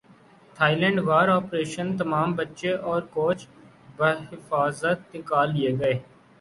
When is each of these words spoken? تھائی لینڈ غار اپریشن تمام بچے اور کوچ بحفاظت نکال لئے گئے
تھائی 0.55 0.75
لینڈ 0.79 0.97
غار 1.07 1.27
اپریشن 1.31 1.87
تمام 1.99 2.27
بچے 2.37 2.71
اور 2.87 3.01
کوچ 3.15 3.39
بحفاظت 3.97 4.99
نکال 5.15 5.47
لئے 5.55 5.71
گئے 5.79 5.95